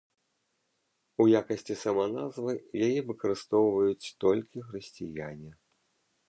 У 1.23 1.27
якасці 1.39 1.73
саманазвы 1.83 2.53
яе 2.87 2.99
выкарыстоўваюць 3.11 4.11
толькі 4.27 4.65
хрысціяне. 4.71 5.51